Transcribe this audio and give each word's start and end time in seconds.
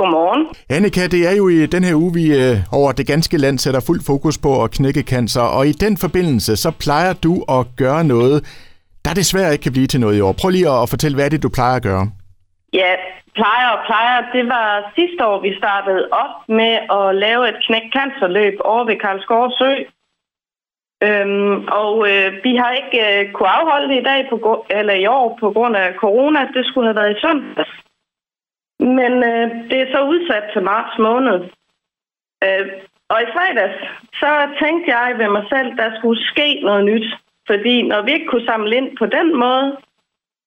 Godmorgen. 0.00 0.42
Annika, 0.76 1.02
det 1.14 1.22
er 1.30 1.34
jo 1.40 1.44
i 1.48 1.66
den 1.74 1.82
her 1.88 1.94
uge, 2.02 2.12
vi 2.20 2.24
øh, 2.40 2.54
over 2.78 2.90
det 2.98 3.06
ganske 3.12 3.36
land 3.44 3.58
sætter 3.58 3.80
fuld 3.88 4.00
fokus 4.10 4.36
på 4.46 4.50
at 4.64 4.70
knække 4.76 5.02
cancer, 5.12 5.46
og 5.56 5.62
i 5.72 5.74
den 5.84 5.94
forbindelse, 6.04 6.52
så 6.64 6.70
plejer 6.84 7.12
du 7.26 7.34
at 7.56 7.62
gøre 7.82 8.02
noget, 8.14 8.38
der 9.04 9.12
desværre 9.20 9.52
ikke 9.52 9.62
kan 9.66 9.76
blive 9.76 9.90
til 9.90 10.00
noget 10.00 10.16
i 10.18 10.24
år. 10.26 10.32
Prøv 10.40 10.50
lige 10.50 10.70
at 10.82 10.88
fortælle, 10.92 11.14
hvad 11.16 11.26
er 11.26 11.32
det, 11.34 11.42
du 11.46 11.50
plejer 11.56 11.76
at 11.76 11.86
gøre? 11.90 12.04
Ja, 12.80 12.92
plejer 13.38 13.68
og 13.74 13.80
plejer. 13.88 14.16
Det 14.36 14.44
var 14.54 14.66
sidste 14.98 15.20
år, 15.30 15.38
vi 15.46 15.52
startede 15.62 16.02
op 16.22 16.34
med 16.60 16.74
at 16.98 17.06
lave 17.24 17.42
et 17.50 17.58
knæk 17.66 17.86
cancerløb 17.96 18.56
over 18.72 18.84
ved 18.90 18.96
Karlsgård 19.04 19.50
Sø. 19.58 19.72
Øhm, 21.06 21.56
og 21.82 21.94
øh, 22.10 22.28
vi 22.44 22.52
har 22.60 22.70
ikke 22.80 22.98
øh, 23.08 23.32
kunne 23.32 23.52
afholde 23.58 23.88
det 23.92 23.98
i 24.00 24.08
dag 24.10 24.20
på, 24.30 24.66
eller 24.78 24.94
i 25.02 25.06
år 25.06 25.26
på 25.40 25.46
grund 25.56 25.74
af 25.76 25.88
corona. 26.04 26.40
Det 26.56 26.62
skulle 26.66 26.86
have 26.88 27.00
været 27.00 27.16
i 27.16 27.20
søndags. 27.24 27.74
Men 28.80 29.12
øh, 29.30 29.46
det 29.70 29.78
er 29.80 29.92
så 29.94 30.00
udsat 30.12 30.44
til 30.52 30.62
marts 30.62 30.98
måned. 30.98 31.38
Øh, 32.44 32.66
og 33.12 33.18
i 33.22 33.32
fredags, 33.34 33.78
så 34.20 34.30
tænkte 34.62 34.86
jeg 34.96 35.14
ved 35.18 35.28
mig 35.36 35.44
selv, 35.52 35.76
der 35.80 35.88
skulle 35.98 36.20
ske 36.32 36.60
noget 36.68 36.84
nyt. 36.84 37.06
Fordi 37.46 37.82
når 37.82 38.02
vi 38.02 38.10
ikke 38.12 38.30
kunne 38.30 38.46
samle 38.46 38.76
ind 38.76 38.88
på 38.98 39.06
den 39.06 39.28
måde, 39.44 39.76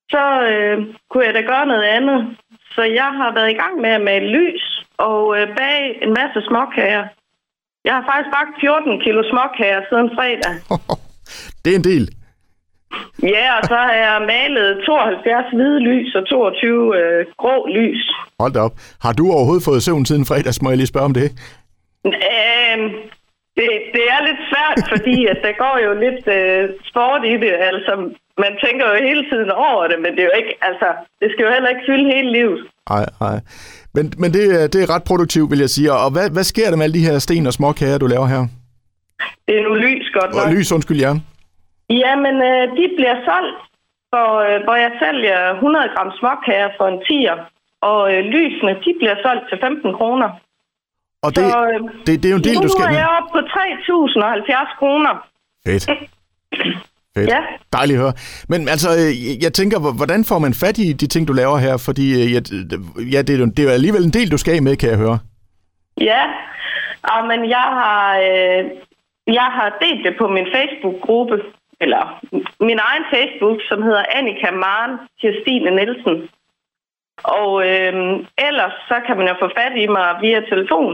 så 0.09 0.23
øh, 0.51 0.77
kunne 1.09 1.25
jeg 1.25 1.33
da 1.33 1.41
gøre 1.41 1.65
noget 1.65 1.83
andet. 1.83 2.37
Så 2.75 2.83
jeg 2.83 3.09
har 3.19 3.33
været 3.33 3.51
i 3.51 3.59
gang 3.63 3.81
med 3.81 3.89
at 3.89 4.01
male 4.01 4.27
lys 4.37 4.85
og 4.97 5.21
øh, 5.37 5.47
bage 5.57 6.03
en 6.03 6.13
masse 6.19 6.39
småkager. 6.47 7.05
Jeg 7.85 7.93
har 7.95 8.03
faktisk 8.09 8.31
bagt 8.37 8.53
14 8.59 9.01
kilo 9.03 9.23
småkager 9.31 9.81
siden 9.89 10.09
fredag. 10.15 10.55
Det 11.63 11.71
er 11.71 11.75
en 11.75 11.89
del. 11.93 12.05
Ja, 13.23 13.47
og 13.57 13.63
så 13.71 13.75
har 13.75 13.93
jeg 14.05 14.15
malet 14.33 14.67
72 14.85 15.45
hvide 15.57 15.79
lys 15.89 16.15
og 16.15 16.23
22 16.27 16.97
øh, 16.99 17.25
grå 17.41 17.55
lys. 17.77 18.01
Hold 18.39 18.53
da 18.53 18.59
op. 18.59 18.75
Har 19.05 19.13
du 19.13 19.25
overhovedet 19.31 19.63
fået 19.69 19.83
søvn 19.83 20.05
siden 20.05 20.25
fredags, 20.25 20.61
må 20.61 20.69
jeg 20.69 20.77
lige 20.77 20.87
spørge 20.93 21.05
om 21.11 21.13
det? 21.13 21.27
Øhm, 22.05 22.87
det, 23.57 23.67
det 23.95 24.03
er 24.13 24.19
lidt 24.27 24.41
svært, 24.51 24.77
fordi 24.93 25.15
at 25.33 25.39
der 25.45 25.53
går 25.63 25.75
jo 25.85 25.91
lidt 26.05 26.23
øh, 26.37 26.63
sport 26.89 27.21
i 27.33 27.35
det. 27.43 27.53
Altså, 27.71 27.93
man 28.43 28.53
tænker 28.65 28.85
jo 28.91 28.95
hele 29.09 29.23
tiden 29.31 29.51
over 29.69 29.83
det, 29.91 29.97
men 30.03 30.11
det 30.15 30.21
er 30.23 30.29
jo 30.31 30.35
ikke, 30.41 30.53
altså, 30.69 30.87
det 31.21 31.27
skal 31.31 31.43
jo 31.47 31.51
heller 31.55 31.69
ikke 31.73 31.85
fylde 31.89 32.07
hele 32.15 32.29
livet. 32.37 32.59
Nej, 32.89 33.05
nej. 33.25 33.37
Men, 33.95 34.05
men 34.21 34.29
det, 34.35 34.43
er- 34.63 34.67
det 34.73 34.79
er 34.83 34.89
ret 34.95 35.03
produktivt, 35.03 35.51
vil 35.51 35.59
jeg 35.59 35.69
sige. 35.69 35.93
Og 35.93 36.11
hvad, 36.11 36.29
hvad 36.35 36.43
sker 36.43 36.67
der 36.69 36.77
med 36.77 36.83
alle 36.85 36.97
de 36.99 37.05
her 37.09 37.19
sten 37.19 37.47
og 37.47 37.53
små 37.53 37.71
kager, 37.71 37.97
du 37.97 38.07
laver 38.07 38.27
her? 38.35 38.43
Det 39.47 39.53
er 39.59 39.63
nu 39.69 39.73
lys 39.85 40.07
godt 40.19 40.31
nok. 40.35 40.45
Og 40.45 40.53
lys, 40.53 40.71
undskyld, 40.71 40.99
ja. 40.99 41.13
Jamen, 41.89 42.35
øh, 42.51 42.63
de 42.77 42.85
bliver 42.97 43.15
solgt, 43.29 43.57
for, 44.13 44.27
øh, 44.47 44.63
hvor 44.63 44.75
jeg 44.75 44.91
sælger 45.03 45.53
100 45.53 45.89
gram 45.95 46.11
småkager 46.19 46.69
for 46.77 46.87
en 46.87 46.99
10'er. 47.07 47.37
Og 47.81 48.13
øh, 48.13 48.19
lysene, 48.35 48.71
de 48.85 48.91
bliver 48.99 49.15
solgt 49.25 49.45
til 49.49 49.57
15 49.61 49.93
kroner. 49.93 50.29
Og 51.25 51.29
det, 51.35 51.43
Så, 51.51 51.59
øh, 51.73 51.79
det, 52.07 52.13
det 52.23 52.25
er 52.25 52.29
jo 52.29 52.35
en 52.37 52.43
del, 52.43 52.55
du 52.55 52.61
nu 52.61 52.67
skal 52.69 52.85
er 52.85 52.89
med. 52.89 52.97
jeg 52.97 53.09
oppe 53.17 53.29
på 53.35 53.41
3.070 53.47 54.79
kroner. 54.79 55.13
Fedt. 55.67 55.85
Fedt. 57.15 57.29
Ja. 57.29 57.39
Dejligt 57.73 57.97
at 57.97 58.03
høre. 58.03 58.13
Men 58.49 58.69
altså, 58.69 58.89
øh, 59.01 59.43
jeg 59.43 59.53
tænker, 59.53 59.79
hvor- 59.79 59.91
hvordan 60.01 60.25
får 60.25 60.39
man 60.39 60.53
fat 60.53 60.77
i 60.77 60.93
de 60.93 61.07
ting, 61.07 61.27
du 61.27 61.33
laver 61.33 61.57
her? 61.57 61.77
Fordi 61.87 62.05
øh, 62.23 62.31
ja, 62.33 62.39
ja, 63.13 63.21
det, 63.21 63.33
er 63.35 63.39
jo, 63.39 63.45
det 63.45 63.59
er 63.59 63.63
jo 63.63 63.69
alligevel 63.69 64.03
en 64.03 64.09
del, 64.17 64.31
du 64.31 64.37
skal 64.37 64.55
af 64.55 64.61
med, 64.61 64.75
kan 64.75 64.89
jeg 64.89 64.97
høre. 64.97 65.19
Ja, 66.01 66.21
og, 67.13 67.27
men 67.27 67.49
jeg 67.49 67.65
har, 67.79 68.17
øh, 68.27 68.63
jeg 69.39 69.47
har 69.57 69.77
delt 69.81 70.05
det 70.05 70.13
på 70.21 70.27
min 70.27 70.47
Facebook-gruppe, 70.55 71.35
eller 71.83 72.03
min 72.69 72.79
egen 72.89 73.05
Facebook, 73.13 73.57
som 73.69 73.79
hedder 73.87 74.03
Annika 74.17 74.49
Maren 74.63 74.93
Kirstine 75.21 75.71
Nielsen. 75.77 76.15
Og 77.39 77.49
øh, 77.69 77.93
ellers 78.47 78.75
så 78.89 78.95
kan 79.07 79.15
man 79.17 79.27
jo 79.31 79.35
få 79.43 79.47
fat 79.59 79.73
i 79.83 79.87
mig 79.87 80.07
via 80.21 80.39
telefon 80.53 80.93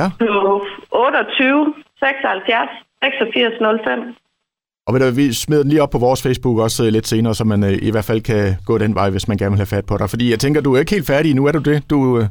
Ja. 0.00 0.06
på 0.18 0.66
28 0.90 1.74
76 1.98 2.70
86 3.02 3.52
05. 3.84 4.14
Og 4.86 4.94
ved 4.94 5.00
du, 5.00 5.16
vi 5.16 5.32
smider 5.32 5.62
den 5.62 5.70
lige 5.70 5.82
op 5.82 5.90
på 5.90 5.98
vores 5.98 6.22
Facebook 6.22 6.58
også 6.58 6.84
øh, 6.84 6.88
lidt 6.92 7.06
senere, 7.06 7.34
så 7.34 7.44
man 7.44 7.64
øh, 7.64 7.72
i 7.82 7.90
hvert 7.90 8.04
fald 8.04 8.20
kan 8.20 8.54
gå 8.66 8.78
den 8.78 8.94
vej, 8.94 9.10
hvis 9.10 9.28
man 9.28 9.36
gerne 9.36 9.50
vil 9.50 9.58
have 9.64 9.74
fat 9.76 9.86
på 9.86 9.96
dig. 9.98 10.10
Fordi 10.10 10.30
jeg 10.30 10.38
tænker, 10.40 10.60
du 10.60 10.74
er 10.74 10.78
ikke 10.80 10.94
helt 10.94 11.06
færdig 11.06 11.34
nu, 11.34 11.46
er 11.46 11.52
du 11.52 11.58
det? 11.70 11.90
Du, 11.90 12.18
øh, 12.18 12.24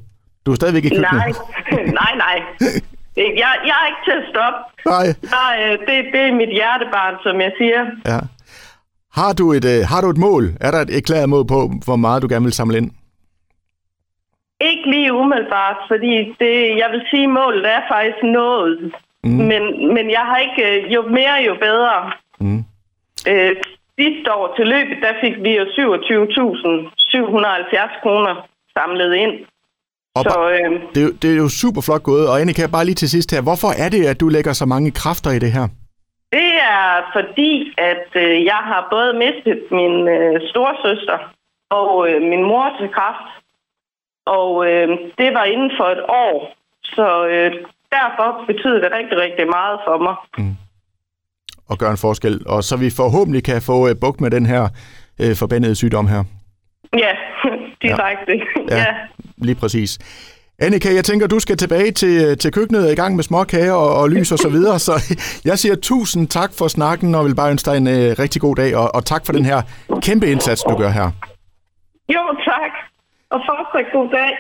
du 0.45 0.51
er 0.51 0.55
stadigvæk 0.55 0.85
i 0.85 0.89
køkkenet. 0.89 1.11
Nej, 1.11 1.31
nej, 2.01 2.13
nej. 2.25 2.37
Jeg, 3.17 3.53
jeg 3.69 3.75
er 3.81 3.85
ikke 3.91 4.03
til 4.07 4.17
at 4.21 4.25
stoppe. 4.31 4.59
Nej. 4.85 5.05
Jeg, 5.35 5.49
øh, 5.61 5.71
det, 5.87 5.95
det 6.13 6.21
er 6.21 6.33
mit 6.41 6.49
hjertebarn, 6.49 7.15
som 7.23 7.41
jeg 7.41 7.51
siger. 7.57 7.81
Ja. 8.11 8.19
Har 9.19 9.31
du, 9.39 9.45
et, 9.57 9.65
øh, 9.73 9.79
har 9.91 9.99
du 10.01 10.09
et 10.09 10.17
mål? 10.27 10.43
Er 10.61 10.71
der 10.71 10.79
et 10.81 10.97
erklæret 10.97 11.29
mål 11.29 11.45
på, 11.47 11.59
hvor 11.85 11.95
meget 11.95 12.21
du 12.21 12.27
gerne 12.27 12.45
vil 12.45 12.53
samle 12.53 12.77
ind? 12.77 12.91
Ikke 14.61 14.89
lige 14.93 15.13
umiddelbart, 15.13 15.77
fordi 15.87 16.13
det, 16.41 16.55
jeg 16.81 16.89
vil 16.93 17.03
sige, 17.11 17.27
målet 17.27 17.65
er 17.75 17.81
faktisk 17.93 18.19
nået. 18.23 18.93
Mm. 19.23 19.29
Men, 19.49 19.63
men 19.95 20.05
jeg 20.17 20.23
har 20.29 20.37
ikke, 20.37 20.61
øh, 20.69 20.93
jo 20.93 21.01
mere 21.01 21.35
jo 21.47 21.53
bedre. 21.67 22.11
Mm. 22.39 22.63
Øh, 23.31 23.55
sidste 23.99 24.33
år 24.33 24.53
til 24.57 24.65
løbet, 24.67 24.97
der 25.05 25.13
fik 25.23 25.35
vi 25.45 25.51
jo 25.59 25.63
27.770 25.63 28.01
kroner 28.03 28.33
samlet 28.77 29.11
ind. 29.15 29.33
Og 30.15 30.23
Så 30.23 30.49
øh, 30.51 30.71
det, 30.95 31.01
er 31.03 31.07
jo- 31.07 31.17
det 31.21 31.31
er 31.33 31.37
jo 31.37 31.49
super 31.49 31.81
flot 31.81 32.03
gået. 32.03 32.29
Og 32.29 32.41
Annika, 32.41 32.67
bare 32.67 32.85
lige 32.85 32.95
til 32.95 33.09
sidst 33.09 33.31
her. 33.31 33.41
Hvorfor 33.41 33.71
er 33.83 33.89
det, 33.89 34.05
at 34.05 34.19
du 34.19 34.27
lægger 34.29 34.53
så 34.53 34.65
mange 34.65 34.91
kræfter 34.91 35.31
i 35.31 35.39
det 35.39 35.51
her? 35.51 35.67
det 36.31 36.51
er 36.77 36.87
fordi, 37.17 37.73
at 37.77 38.07
øh, 38.15 38.45
jeg 38.51 38.61
har 38.69 38.87
både 38.91 39.13
mistet 39.23 39.59
min 39.71 39.95
øh, 40.15 40.33
storsøster 40.49 41.17
og 41.69 41.89
øh, 42.09 42.21
min 42.31 42.43
mor 42.43 42.65
til 42.79 42.89
kræft. 42.97 43.27
Og 44.25 44.49
øh, 44.69 44.87
det 45.17 45.29
var 45.37 45.43
inden 45.43 45.71
for 45.79 45.83
et 45.95 46.03
år. 46.25 46.35
Så 46.83 47.27
øh, 47.27 47.51
derfor 47.95 48.27
betyder 48.47 48.79
det 48.83 48.91
rigtig, 48.99 49.17
rigtig 49.17 49.47
meget 49.47 49.79
for 49.87 49.97
mig. 50.07 50.15
Og 51.69 51.77
gøre 51.77 51.91
en 51.91 51.97
forskel. 51.97 52.41
Og 52.47 52.63
så 52.63 52.77
vi 52.77 52.89
forhåbentlig 53.01 53.43
kan 53.43 53.61
få 53.61 53.89
øh, 53.89 53.95
bukt 54.01 54.21
med 54.21 54.31
den 54.31 54.45
her 54.45 54.63
øh, 55.21 55.35
forbandede 55.35 55.75
sygdom 55.75 56.07
her. 56.07 56.23
Ja, 56.97 57.13
direkte. 57.83 58.33
Ja. 58.69 58.77
ja. 58.77 58.95
Lige 59.45 59.55
præcis. 59.55 59.99
Annika, 60.59 60.93
jeg 60.93 61.05
tænker, 61.05 61.27
du 61.27 61.39
skal 61.39 61.57
tilbage 61.57 61.91
til, 61.91 62.37
til 62.37 62.51
køkkenet 62.51 62.91
i 62.91 62.95
gang 62.95 63.15
med 63.15 63.23
småkager 63.23 63.73
og, 63.73 63.95
og 64.01 64.09
lys 64.09 64.31
og 64.31 64.39
så 64.39 64.49
videre. 64.49 64.79
Så 64.79 64.93
jeg 65.49 65.59
siger 65.59 65.75
tusind 65.75 66.27
tak 66.27 66.51
for 66.57 66.67
snakken 66.67 67.15
og 67.15 67.25
vil 67.25 67.35
bare 67.35 67.51
ønske 67.51 67.71
dig 67.71 67.77
en 67.77 67.87
øh, 67.87 68.15
rigtig 68.19 68.41
god 68.41 68.55
dag. 68.55 68.75
Og, 68.75 68.95
og 68.95 69.05
tak 69.05 69.25
for 69.25 69.33
den 69.33 69.45
her 69.45 69.61
kæmpe 70.01 70.27
indsats, 70.31 70.61
du 70.63 70.75
gør 70.77 70.89
her. 70.89 71.11
Jo, 72.15 72.21
tak. 72.51 72.71
Og 73.31 73.39
fortsat 73.47 73.85
god 73.93 74.09
dag. 74.09 74.31